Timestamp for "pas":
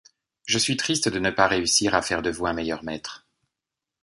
1.29-1.47